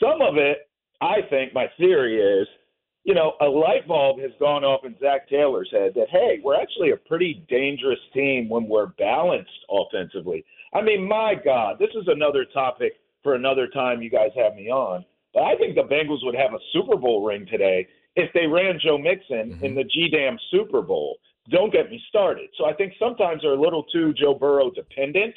Some 0.00 0.22
of 0.22 0.36
it, 0.36 0.68
I 1.00 1.16
think, 1.28 1.52
my 1.52 1.66
theory 1.78 2.20
is, 2.20 2.48
you 3.04 3.14
know, 3.14 3.32
a 3.40 3.46
light 3.46 3.86
bulb 3.88 4.20
has 4.20 4.30
gone 4.38 4.64
off 4.64 4.84
in 4.84 4.94
Zac 5.00 5.28
Taylor's 5.28 5.70
head 5.72 5.92
that, 5.96 6.08
hey, 6.10 6.40
we're 6.42 6.60
actually 6.60 6.92
a 6.92 6.96
pretty 6.96 7.44
dangerous 7.48 7.98
team 8.14 8.48
when 8.48 8.68
we're 8.68 8.86
balanced 8.98 9.50
offensively. 9.68 10.44
I 10.72 10.82
mean, 10.82 11.06
my 11.08 11.34
God, 11.34 11.78
this 11.78 11.90
is 11.94 12.06
another 12.06 12.44
topic 12.44 12.92
for 13.22 13.34
another 13.34 13.66
time 13.66 14.02
you 14.02 14.10
guys 14.10 14.30
have 14.36 14.54
me 14.54 14.70
on. 14.70 15.04
But 15.34 15.44
I 15.44 15.56
think 15.56 15.74
the 15.74 15.82
Bengals 15.82 16.24
would 16.24 16.34
have 16.36 16.54
a 16.54 16.58
Super 16.72 16.96
Bowl 16.96 17.24
ring 17.24 17.46
today 17.50 17.86
if 18.14 18.32
they 18.34 18.46
ran 18.46 18.78
Joe 18.82 18.98
Mixon 18.98 19.54
mm-hmm. 19.54 19.64
in 19.64 19.74
the 19.74 19.84
G 19.84 20.08
Damn 20.10 20.38
Super 20.50 20.82
Bowl. 20.82 21.16
Don't 21.50 21.72
get 21.72 21.90
me 21.90 22.00
started. 22.08 22.50
So 22.56 22.66
I 22.66 22.74
think 22.74 22.92
sometimes 22.98 23.42
they're 23.42 23.52
a 23.52 23.60
little 23.60 23.84
too 23.84 24.12
Joe 24.12 24.34
Burrow 24.34 24.70
dependent. 24.70 25.34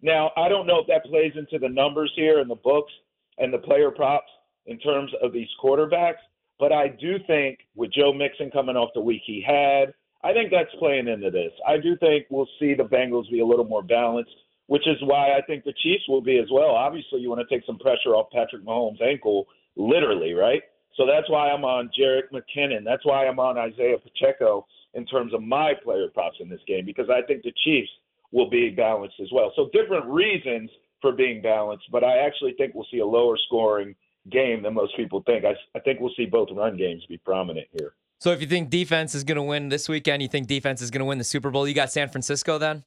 Now, 0.00 0.30
I 0.36 0.48
don't 0.48 0.66
know 0.66 0.80
if 0.80 0.86
that 0.86 1.04
plays 1.04 1.32
into 1.36 1.58
the 1.58 1.68
numbers 1.68 2.12
here 2.16 2.40
in 2.40 2.48
the 2.48 2.56
books 2.56 2.92
and 3.38 3.52
the 3.52 3.58
player 3.58 3.90
props 3.90 4.30
in 4.66 4.78
terms 4.78 5.12
of 5.22 5.32
these 5.32 5.48
quarterbacks, 5.62 6.22
but 6.62 6.70
I 6.70 6.86
do 6.86 7.16
think 7.26 7.58
with 7.74 7.92
Joe 7.92 8.12
Mixon 8.12 8.48
coming 8.52 8.76
off 8.76 8.90
the 8.94 9.00
week 9.00 9.22
he 9.26 9.42
had, 9.44 9.92
I 10.22 10.32
think 10.32 10.52
that's 10.52 10.72
playing 10.78 11.08
into 11.08 11.28
this. 11.28 11.50
I 11.66 11.76
do 11.76 11.96
think 11.96 12.26
we'll 12.30 12.46
see 12.60 12.72
the 12.72 12.84
Bengals 12.84 13.28
be 13.32 13.40
a 13.40 13.44
little 13.44 13.64
more 13.64 13.82
balanced, 13.82 14.30
which 14.68 14.86
is 14.86 14.94
why 15.02 15.36
I 15.36 15.40
think 15.42 15.64
the 15.64 15.74
Chiefs 15.82 16.04
will 16.06 16.20
be 16.20 16.38
as 16.38 16.46
well. 16.52 16.70
Obviously, 16.70 17.18
you 17.18 17.30
want 17.30 17.40
to 17.40 17.52
take 17.52 17.66
some 17.66 17.80
pressure 17.80 18.10
off 18.10 18.30
Patrick 18.30 18.64
Mahomes' 18.64 19.02
ankle, 19.02 19.48
literally, 19.74 20.34
right? 20.34 20.62
So 20.94 21.04
that's 21.04 21.28
why 21.28 21.50
I'm 21.50 21.64
on 21.64 21.90
Jerick 21.98 22.30
McKinnon. 22.32 22.84
That's 22.84 23.04
why 23.04 23.26
I'm 23.26 23.40
on 23.40 23.58
Isaiah 23.58 23.98
Pacheco 23.98 24.64
in 24.94 25.04
terms 25.04 25.34
of 25.34 25.42
my 25.42 25.72
player 25.82 26.06
props 26.14 26.36
in 26.38 26.48
this 26.48 26.60
game 26.68 26.86
because 26.86 27.10
I 27.10 27.26
think 27.26 27.42
the 27.42 27.52
Chiefs 27.64 27.90
will 28.30 28.48
be 28.48 28.70
balanced 28.70 29.16
as 29.20 29.32
well. 29.32 29.52
So 29.56 29.68
different 29.72 30.06
reasons 30.06 30.70
for 31.00 31.10
being 31.10 31.42
balanced, 31.42 31.86
but 31.90 32.04
I 32.04 32.18
actually 32.18 32.54
think 32.56 32.72
we'll 32.72 32.86
see 32.88 33.00
a 33.00 33.04
lower 33.04 33.36
scoring 33.48 33.96
game 34.30 34.62
than 34.62 34.74
most 34.74 34.96
people 34.96 35.22
think. 35.26 35.44
I, 35.44 35.54
I 35.76 35.80
think 35.80 36.00
we'll 36.00 36.12
see 36.16 36.26
both 36.26 36.48
run 36.52 36.76
games 36.76 37.04
be 37.08 37.18
prominent 37.18 37.66
here. 37.78 37.94
So 38.18 38.30
if 38.30 38.40
you 38.40 38.46
think 38.46 38.70
defense 38.70 39.14
is 39.14 39.24
going 39.24 39.36
to 39.36 39.42
win 39.42 39.68
this 39.68 39.88
weekend, 39.88 40.22
you 40.22 40.28
think 40.28 40.46
defense 40.46 40.80
is 40.80 40.90
going 40.90 41.00
to 41.00 41.04
win 41.04 41.18
the 41.18 41.24
Super 41.24 41.50
Bowl. 41.50 41.66
You 41.66 41.74
got 41.74 41.90
San 41.90 42.08
Francisco 42.08 42.56
then? 42.58 42.84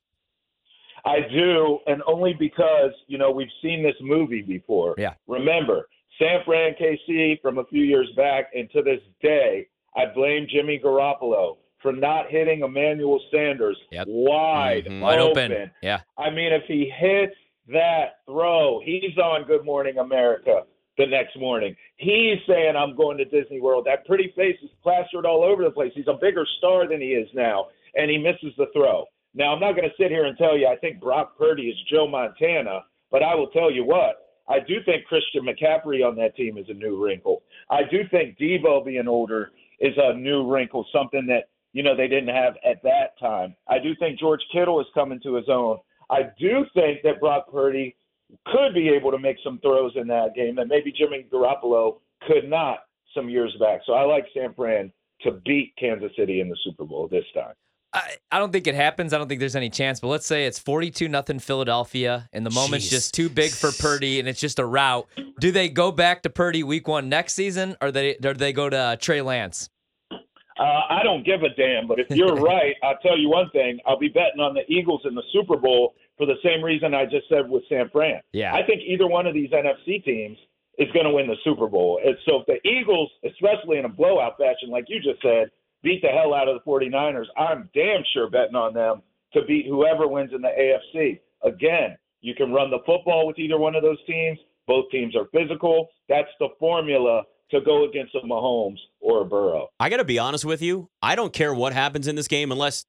I 1.03 1.19
do, 1.31 1.79
and 1.87 2.01
only 2.07 2.33
because 2.33 2.91
you 3.07 3.17
know 3.17 3.29
we've 3.31 3.47
seen 3.61 3.83
this 3.83 3.95
movie 4.01 4.41
before. 4.41 4.95
Yeah. 4.97 5.13
Remember, 5.27 5.87
San 6.19 6.39
Fran 6.45 6.73
KC 6.81 7.41
from 7.41 7.59
a 7.59 7.65
few 7.65 7.83
years 7.83 8.09
back, 8.15 8.49
and 8.55 8.69
to 8.71 8.81
this 8.81 9.01
day, 9.21 9.67
I 9.95 10.05
blame 10.07 10.47
Jimmy 10.49 10.79
Garoppolo 10.83 11.57
for 11.81 11.91
not 11.93 12.31
hitting 12.31 12.61
Emmanuel 12.61 13.21
Sanders 13.31 13.77
Yep. 13.91 14.07
wide, 14.07 14.85
Mhm. 14.85 15.01
Wide 15.01 15.19
open. 15.19 15.51
open. 15.51 15.71
Yeah. 15.83 15.99
I 16.17 16.31
mean, 16.31 16.51
if 16.51 16.63
he 16.63 16.89
hits 16.89 17.35
that 17.67 18.19
throw, 18.25 18.79
he's 18.83 19.15
on 19.19 19.43
Good 19.43 19.63
Morning 19.63 19.99
America 19.99 20.63
the 20.97 21.05
next 21.05 21.37
morning. 21.37 21.75
He's 21.97 22.37
saying, 22.47 22.75
I'm 22.75 22.95
going 22.95 23.17
to 23.17 23.25
Disney 23.25 23.59
World. 23.59 23.85
That 23.85 24.05
pretty 24.05 24.33
face 24.35 24.57
is 24.63 24.69
plastered 24.81 25.25
all 25.25 25.43
over 25.43 25.63
the 25.63 25.71
place. 25.71 25.91
He's 25.95 26.07
a 26.07 26.17
bigger 26.19 26.45
star 26.57 26.87
than 26.87 27.01
he 27.01 27.09
is 27.09 27.27
now, 27.33 27.67
and 27.95 28.09
he 28.09 28.17
misses 28.17 28.53
the 28.57 28.67
throw. 28.73 29.05
Now, 29.33 29.53
I'm 29.53 29.59
not 29.59 29.75
going 29.75 29.89
to 29.89 29.95
sit 30.01 30.11
here 30.11 30.25
and 30.25 30.37
tell 30.37 30.57
you 30.57 30.67
I 30.67 30.77
think 30.77 31.01
Brock 31.01 31.37
Purdy 31.37 31.63
is 31.63 31.77
Joe 31.91 32.07
Montana, 32.07 32.83
but 33.11 33.21
I 33.23 33.35
will 33.35 33.47
tell 33.47 33.69
you 33.71 33.83
what. 33.83 34.21
I 34.47 34.59
do 34.59 34.75
think 34.85 35.05
Christian 35.05 35.43
McCaffrey 35.43 36.07
on 36.07 36.15
that 36.17 36.35
team 36.35 36.57
is 36.57 36.67
a 36.69 36.73
new 36.73 37.03
wrinkle. 37.03 37.41
I 37.69 37.81
do 37.89 38.03
think 38.11 38.37
Deebo 38.37 38.85
being 38.85 39.07
older 39.07 39.51
is 39.79 39.93
a 39.97 40.15
new 40.15 40.49
wrinkle, 40.49 40.85
something 40.93 41.25
that, 41.27 41.49
you 41.73 41.83
know, 41.83 41.97
they 41.97 42.07
didn't 42.07 42.33
have 42.33 42.53
at 42.63 42.81
that 42.83 43.19
time. 43.19 43.55
I 43.67 43.79
do 43.79 43.95
think 43.99 44.19
George 44.19 44.41
Kittle 44.53 44.79
is 44.79 44.87
coming 44.93 45.19
to 45.23 45.35
his 45.35 45.49
own. 45.49 45.79
I 46.09 46.29
do 46.39 46.65
think 46.75 47.01
that 47.03 47.19
Brock 47.19 47.51
Purdy 47.51 47.95
could 48.45 48.73
be 48.73 48.89
able 48.89 49.11
to 49.11 49.19
make 49.19 49.37
some 49.43 49.59
throws 49.59 49.93
in 49.95 50.07
that 50.07 50.35
game 50.35 50.55
that 50.55 50.67
maybe 50.67 50.91
Jimmy 50.91 51.25
Garoppolo 51.31 51.97
could 52.27 52.49
not 52.49 52.79
some 53.13 53.29
years 53.29 53.55
back. 53.59 53.81
So 53.85 53.93
I 53.93 54.03
like 54.03 54.25
San 54.33 54.53
Fran 54.53 54.91
to 55.21 55.31
beat 55.45 55.73
Kansas 55.79 56.11
City 56.17 56.41
in 56.41 56.49
the 56.49 56.57
Super 56.63 56.85
Bowl 56.85 57.07
this 57.09 57.25
time. 57.33 57.53
I, 57.93 58.17
I 58.29 58.39
don't 58.39 58.51
think 58.51 58.67
it 58.67 58.75
happens. 58.75 59.13
I 59.13 59.17
don't 59.17 59.29
think 59.29 59.39
there's 59.39 59.55
any 59.55 59.69
chance. 59.69 60.01
But 60.01 60.09
let's 60.09 60.27
say 60.27 60.45
it's 60.45 60.59
42 60.59 61.07
nothing 61.07 61.39
Philadelphia, 61.39 62.29
and 62.33 62.45
the 62.45 62.49
moment's 62.49 62.87
Jeez. 62.87 62.91
just 62.91 63.13
too 63.13 63.29
big 63.29 63.51
for 63.51 63.71
Purdy, 63.71 64.19
and 64.19 64.27
it's 64.27 64.39
just 64.39 64.59
a 64.59 64.65
rout. 64.65 65.07
Do 65.39 65.51
they 65.51 65.69
go 65.69 65.91
back 65.91 66.23
to 66.23 66.29
Purdy 66.29 66.63
week 66.63 66.87
one 66.87 67.07
next 67.07 67.33
season, 67.33 67.77
or 67.81 67.91
they 67.91 68.15
or 68.15 68.33
do 68.33 68.33
they 68.33 68.51
go 68.51 68.69
to 68.69 68.77
uh, 68.77 68.95
Trey 68.97 69.21
Lance? 69.21 69.69
Uh, 70.57 70.81
I 70.89 71.01
don't 71.03 71.25
give 71.25 71.43
a 71.43 71.49
damn, 71.49 71.87
but 71.87 71.99
if 71.99 72.09
you're 72.09 72.35
right, 72.41 72.75
I'll 72.83 72.97
tell 72.97 73.17
you 73.17 73.29
one 73.29 73.49
thing. 73.51 73.79
I'll 73.85 73.99
be 73.99 74.07
betting 74.07 74.39
on 74.39 74.53
the 74.53 74.69
Eagles 74.71 75.01
in 75.05 75.15
the 75.15 75.23
Super 75.33 75.57
Bowl 75.57 75.95
for 76.17 76.25
the 76.25 76.35
same 76.43 76.63
reason 76.63 76.93
I 76.93 77.05
just 77.05 77.27
said 77.29 77.49
with 77.49 77.63
San 77.69 77.89
Fran. 77.89 78.21
Yeah. 78.33 78.53
I 78.53 78.65
think 78.65 78.81
either 78.85 79.07
one 79.07 79.27
of 79.27 79.33
these 79.33 79.49
NFC 79.51 80.03
teams 80.03 80.37
is 80.77 80.91
going 80.93 81.05
to 81.05 81.11
win 81.11 81.27
the 81.27 81.35
Super 81.43 81.67
Bowl. 81.67 81.99
And 82.05 82.15
so 82.25 82.41
if 82.41 82.45
the 82.47 82.67
Eagles, 82.67 83.09
especially 83.25 83.77
in 83.77 83.85
a 83.85 83.89
blowout 83.89 84.37
fashion, 84.37 84.69
like 84.69 84.85
you 84.87 84.99
just 85.01 85.21
said, 85.21 85.49
beat 85.83 86.01
the 86.01 86.09
hell 86.09 86.33
out 86.33 86.47
of 86.47 86.55
the 86.55 86.69
49ers, 86.69 87.25
I'm 87.37 87.69
damn 87.73 88.03
sure 88.13 88.29
betting 88.29 88.55
on 88.55 88.73
them 88.73 89.01
to 89.33 89.43
beat 89.45 89.67
whoever 89.67 90.07
wins 90.07 90.31
in 90.33 90.41
the 90.41 90.49
AFC. 90.49 91.19
Again, 91.43 91.97
you 92.21 92.33
can 92.33 92.51
run 92.51 92.71
the 92.71 92.79
football 92.85 93.27
with 93.27 93.37
either 93.37 93.57
one 93.57 93.75
of 93.75 93.83
those 93.83 94.03
teams. 94.05 94.39
Both 94.67 94.89
teams 94.89 95.15
are 95.15 95.27
physical. 95.31 95.89
That's 96.09 96.29
the 96.39 96.49
formula 96.59 97.23
to 97.51 97.61
go 97.61 97.87
against 97.87 98.15
a 98.15 98.19
Mahomes 98.21 98.79
or 98.99 99.21
a 99.21 99.25
Burrow. 99.25 99.67
I 99.79 99.89
got 99.89 99.97
to 99.97 100.03
be 100.03 100.17
honest 100.17 100.43
with 100.43 100.61
you. 100.61 100.89
I 101.01 101.15
don't 101.15 101.31
care 101.31 101.53
what 101.53 101.73
happens 101.73 102.07
in 102.07 102.15
this 102.15 102.27
game 102.27 102.51
unless, 102.51 102.85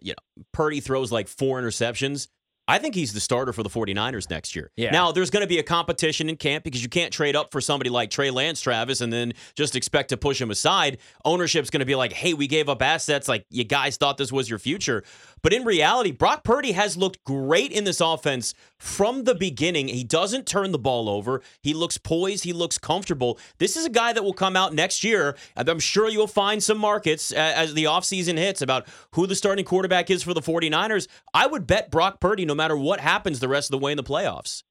you 0.00 0.12
know, 0.12 0.44
Purdy 0.52 0.80
throws 0.80 1.12
like 1.12 1.28
four 1.28 1.60
interceptions. 1.60 2.28
I 2.68 2.78
think 2.78 2.94
he's 2.94 3.14
the 3.14 3.20
starter 3.20 3.52
for 3.54 3.62
the 3.62 3.70
49ers 3.70 4.28
next 4.28 4.54
year. 4.54 4.70
Yeah. 4.76 4.90
Now, 4.90 5.10
there's 5.10 5.30
going 5.30 5.40
to 5.40 5.48
be 5.48 5.58
a 5.58 5.62
competition 5.62 6.28
in 6.28 6.36
camp 6.36 6.64
because 6.64 6.82
you 6.82 6.90
can't 6.90 7.12
trade 7.12 7.34
up 7.34 7.50
for 7.50 7.62
somebody 7.62 7.88
like 7.88 8.10
Trey 8.10 8.30
Lance 8.30 8.60
Travis 8.60 9.00
and 9.00 9.10
then 9.10 9.32
just 9.54 9.74
expect 9.74 10.10
to 10.10 10.18
push 10.18 10.38
him 10.40 10.50
aside. 10.50 10.98
Ownership's 11.24 11.70
going 11.70 11.80
to 11.80 11.86
be 11.86 11.94
like, 11.94 12.12
hey, 12.12 12.34
we 12.34 12.46
gave 12.46 12.68
up 12.68 12.82
assets. 12.82 13.26
Like, 13.26 13.46
you 13.48 13.64
guys 13.64 13.96
thought 13.96 14.18
this 14.18 14.30
was 14.30 14.50
your 14.50 14.58
future. 14.58 15.02
But 15.40 15.54
in 15.54 15.64
reality, 15.64 16.10
Brock 16.10 16.44
Purdy 16.44 16.72
has 16.72 16.96
looked 16.96 17.24
great 17.24 17.72
in 17.72 17.84
this 17.84 18.00
offense 18.00 18.54
from 18.78 19.24
the 19.24 19.34
beginning. 19.34 19.88
He 19.88 20.04
doesn't 20.04 20.46
turn 20.46 20.72
the 20.72 20.78
ball 20.78 21.08
over. 21.08 21.42
He 21.62 21.72
looks 21.72 21.96
poised. 21.96 22.44
He 22.44 22.52
looks 22.52 22.76
comfortable. 22.76 23.38
This 23.58 23.76
is 23.76 23.86
a 23.86 23.90
guy 23.90 24.12
that 24.12 24.22
will 24.22 24.34
come 24.34 24.56
out 24.56 24.74
next 24.74 25.02
year. 25.04 25.36
And 25.56 25.68
I'm 25.68 25.78
sure 25.78 26.08
you'll 26.08 26.26
find 26.26 26.62
some 26.62 26.78
markets 26.78 27.32
as 27.32 27.72
the 27.74 27.84
offseason 27.84 28.36
hits 28.36 28.60
about 28.60 28.86
who 29.12 29.26
the 29.26 29.34
starting 29.34 29.64
quarterback 29.64 30.10
is 30.10 30.22
for 30.22 30.34
the 30.34 30.42
49ers. 30.42 31.06
I 31.32 31.46
would 31.46 31.66
bet 31.66 31.90
Brock 31.90 32.20
Purdy 32.20 32.44
no 32.44 32.57
matter 32.58 32.76
what 32.76 33.00
happens 33.00 33.40
the 33.40 33.48
rest 33.48 33.68
of 33.72 33.80
the 33.80 33.84
way 33.84 33.92
in 33.92 33.96
the 33.96 34.02
playoffs. 34.04 34.62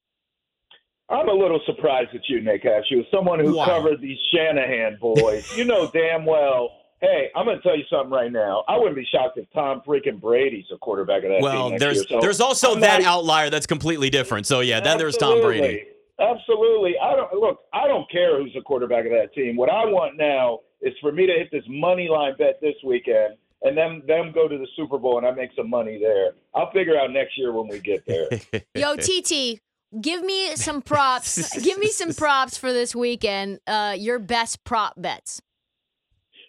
I'm 1.09 1.29
a 1.29 1.33
little 1.33 1.61
surprised 1.65 2.09
at 2.13 2.21
you, 2.27 2.41
Nick 2.41 2.63
Ashew, 2.65 2.99
as 2.99 3.05
someone 3.11 3.39
who 3.39 3.55
Why? 3.55 3.65
covered 3.65 4.01
these 4.01 4.17
Shanahan 4.33 4.97
boys. 4.99 5.55
you 5.57 5.63
know 5.65 5.89
damn 5.93 6.25
well. 6.25 6.69
Hey, 6.99 7.29
I'm 7.35 7.45
going 7.45 7.57
to 7.57 7.63
tell 7.63 7.77
you 7.77 7.83
something 7.91 8.09
right 8.09 8.31
now. 8.31 8.63
I 8.67 8.75
wouldn't 8.77 8.95
be 8.95 9.05
shocked 9.11 9.37
if 9.37 9.45
Tom 9.53 9.81
freaking 9.87 10.19
Brady's 10.19 10.65
a 10.73 10.77
quarterback 10.79 11.23
of 11.23 11.29
that 11.29 11.41
Well, 11.41 11.69
team 11.69 11.71
next 11.73 11.81
there's. 11.83 12.09
So 12.09 12.19
there's 12.19 12.41
also 12.41 12.73
I'm 12.73 12.79
that 12.81 13.03
not- 13.03 13.07
outlier 13.19 13.49
that's 13.51 13.67
completely 13.67 14.09
different. 14.09 14.47
So 14.47 14.59
yeah, 14.61 14.79
then 14.79 14.97
there's 14.97 15.15
Tom 15.15 15.41
Brady. 15.41 15.85
Absolutely. 15.85 15.93
Absolutely. 16.19 16.93
I 16.99 17.15
don't 17.15 17.33
look. 17.33 17.59
I 17.71 17.87
don't 17.87 18.09
care 18.11 18.41
who's 18.41 18.51
the 18.55 18.61
quarterback 18.61 19.05
of 19.05 19.11
that 19.11 19.31
team. 19.35 19.55
What 19.55 19.69
I 19.69 19.85
want 19.85 20.17
now 20.17 20.59
is 20.81 20.93
for 20.99 21.11
me 21.11 21.27
to 21.27 21.33
hit 21.33 21.49
this 21.51 21.63
money 21.69 22.09
line 22.09 22.33
bet 22.39 22.59
this 22.59 22.73
weekend, 22.83 23.35
and 23.63 23.77
then 23.77 24.03
them 24.07 24.31
go 24.33 24.47
to 24.47 24.57
the 24.57 24.67
Super 24.75 24.97
Bowl, 24.97 25.17
and 25.17 25.25
I 25.25 25.31
make 25.31 25.51
some 25.55 25.69
money 25.69 25.99
there. 25.99 26.31
I'll 26.53 26.71
figure 26.71 26.97
out 26.97 27.11
next 27.11 27.37
year 27.37 27.51
when 27.51 27.67
we 27.67 27.79
get 27.79 28.05
there. 28.05 28.27
Yo, 28.75 28.95
TT, 28.95 29.59
give 29.99 30.23
me 30.23 30.55
some 30.55 30.81
props. 30.81 31.57
give 31.63 31.77
me 31.79 31.87
some 31.87 32.13
props 32.13 32.57
for 32.57 32.71
this 32.71 32.95
weekend. 32.95 33.59
Uh, 33.65 33.95
your 33.97 34.19
best 34.19 34.63
prop 34.63 34.93
bets. 34.97 35.41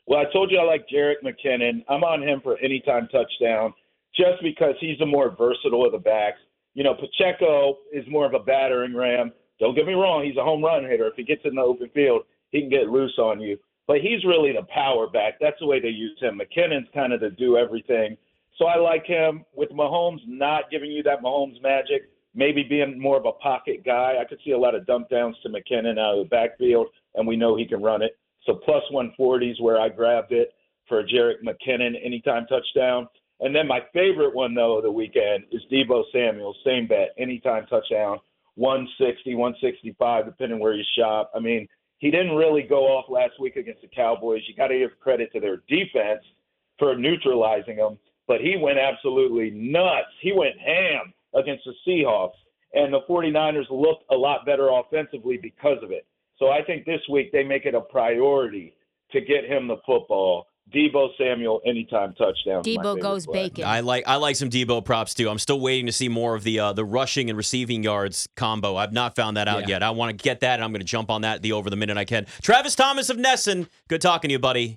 Well, 0.07 0.21
I 0.21 0.33
told 0.33 0.51
you 0.51 0.59
I 0.59 0.65
like 0.65 0.87
Jerick 0.93 1.17
McKinnon. 1.23 1.85
I'm 1.89 2.03
on 2.03 2.23
him 2.23 2.41
for 2.43 2.59
anytime 2.59 3.09
touchdown 3.09 3.75
just 4.17 4.43
because 4.43 4.75
he's 4.81 4.99
the 4.99 5.07
more 5.07 5.35
versatile 5.37 5.85
of 5.85 5.93
the 5.93 5.99
backs. 5.99 6.39
You 6.75 6.85
know, 6.85 6.95
Pacheco 6.95 7.77
is 7.93 8.05
more 8.09 8.27
of 8.27 8.35
a 8.35 8.39
battering 8.39 8.95
ram. 8.95 9.33
Don't 9.61 9.75
get 9.75 9.87
me 9.87 9.95
wrong, 9.95 10.25
he's 10.25 10.37
a 10.37 10.45
home 10.45 10.65
run 10.65 10.85
hitter. 10.85 11.09
If 11.09 11.15
he 11.17 11.25
gets 11.25 11.43
in 11.45 11.57
the 11.57 11.63
open 11.63 11.91
field, 11.93 12.23
he 12.51 12.61
can 12.61 12.71
get 12.71 12.89
loose 12.89 13.19
on 13.19 13.41
you. 13.41 13.59
But 13.89 14.03
he's 14.03 14.23
really 14.25 14.53
the 14.53 14.67
power 14.73 15.09
back. 15.09 15.41
That's 15.41 15.59
the 15.59 15.67
way 15.67 15.81
they 15.81 15.89
use 15.89 16.17
him. 16.21 16.39
McKinnon's 16.39 16.89
kind 16.95 17.13
of 17.13 17.21
to 17.21 17.31
do 17.31 17.57
everything. 17.57 18.17
So 18.59 18.67
I 18.67 18.77
like 18.77 19.07
him 19.07 19.45
with 19.55 19.71
Mahomes 19.71 20.21
not 20.27 20.71
giving 20.71 20.93
you 20.93 21.03
that 21.05 21.23
Mahomes 21.23 21.61
magic, 21.63 22.11
maybe 22.35 22.63
being 22.63 23.01
more 23.01 23.17
of 23.17 23.25
a 23.25 23.33
pocket 23.33 23.85
guy. 23.85 24.17
I 24.21 24.25
could 24.25 24.39
see 24.45 24.51
a 24.51 24.59
lot 24.59 24.75
of 24.75 24.87
dump 24.87 25.09
downs 25.09 25.37
to 25.43 25.49
McKinnon 25.49 25.99
out 25.99 26.19
of 26.19 26.25
the 26.25 26.29
backfield, 26.29 26.89
and 27.15 27.27
we 27.27 27.37
know 27.37 27.57
he 27.57 27.67
can 27.67 27.83
run 27.83 28.03
it. 28.03 28.19
So 28.45 28.55
plus 28.55 28.83
140 28.91 29.51
is 29.51 29.61
where 29.61 29.81
I 29.81 29.89
grabbed 29.89 30.33
it 30.33 30.53
for 30.87 31.03
Jerick 31.03 31.43
McKinnon 31.43 31.95
anytime 32.05 32.47
touchdown. 32.47 33.09
And 33.41 33.55
then 33.55 33.67
my 33.67 33.81
favorite 33.95 34.35
one 34.35 34.55
though 34.55 34.79
of 34.79 34.83
the 34.83 34.91
weekend 34.91 35.45
is 35.53 35.63
Deebo 35.73 36.03
Samuel, 36.13 36.55
same 36.65 36.87
bet, 36.87 37.15
anytime 37.19 37.67
touchdown, 37.67 38.19
160, 38.57 39.35
165, 39.35 40.25
depending 40.27 40.59
where 40.59 40.75
you 40.75 40.85
shop. 40.99 41.31
I 41.35 41.39
mean, 41.39 41.69
he 41.99 42.11
didn't 42.11 42.37
really 42.37 42.63
go 42.63 42.87
off 42.87 43.07
last 43.09 43.41
week 43.41 43.57
against 43.57 43.83
the 43.83 43.89
Cowboys. 43.89 44.43
You 44.47 44.55
got 44.55 44.69
to 44.69 44.79
give 44.79 44.99
credit 45.01 45.33
to 45.33 45.41
their 45.41 45.63
defense 45.69 46.23
for 46.79 46.97
neutralizing 46.97 47.77
him, 47.77 47.99
but 48.27 48.41
he 48.41 48.57
went 48.57 48.79
absolutely 48.79 49.51
nuts. 49.51 50.07
He 50.21 50.33
went 50.33 50.59
ham 50.59 51.13
against 51.35 51.65
the 51.65 51.75
Seahawks, 51.87 52.37
and 52.73 52.93
the 52.93 53.03
49ers 53.09 53.71
looked 53.71 54.05
a 54.11 54.17
lot 54.17 54.47
better 54.47 54.69
offensively 54.71 55.39
because 55.39 55.79
of 55.83 55.91
it. 55.91 56.07
So 56.39 56.51
I 56.51 56.63
think 56.63 56.85
this 56.85 57.01
week 57.11 57.33
they 57.33 57.43
make 57.43 57.67
it 57.67 57.75
a 57.75 57.81
priority 57.81 58.75
to 59.11 59.21
get 59.21 59.45
him 59.45 59.67
the 59.67 59.79
football. 59.85 60.48
Deebo 60.75 61.09
Samuel, 61.17 61.61
anytime 61.65 62.13
touchdown. 62.15 62.63
Deebo 62.63 63.01
goes 63.01 63.25
play. 63.27 63.45
bacon. 63.49 63.65
I 63.65 63.81
like 63.81 64.05
I 64.07 64.17
like 64.17 64.37
some 64.37 64.51
Deebo 64.51 64.85
props 64.85 65.15
too. 65.15 65.31
I'm 65.31 65.39
still 65.39 65.61
waiting 65.61 65.87
to 65.87 65.93
see 65.93 66.09
more 66.11 66.35
of 66.35 66.45
the 66.45 66.61
uh, 66.61 66.73
the 66.75 66.85
rushing 66.85 67.31
and 67.31 67.37
receiving 67.39 67.83
yards 67.83 68.29
combo. 68.37 68.77
I've 68.77 68.93
not 68.93 69.17
found 69.17 69.39
that 69.39 69.49
out 69.49 69.63
Yeah. 69.63 69.69
yet. 69.77 69.83
I 69.83 69.91
want 69.91 70.11
to 70.17 70.23
get 70.23 70.41
that, 70.41 70.55
and 70.57 70.65
I'm 70.65 70.71
going 70.73 70.81
to 70.81 70.85
jump 70.87 71.11
on 71.11 71.23
that 71.23 71.41
the 71.41 71.53
over 71.53 71.71
the 71.71 71.77
minute 71.77 71.97
I 71.97 72.05
can. 72.05 72.27
Travis 72.43 72.75
Thomas 72.75 73.09
of 73.09 73.17
NESN, 73.17 73.67
good 73.89 74.03
talking 74.03 74.29
to 74.29 74.33
you, 74.33 74.39
buddy. 74.39 74.77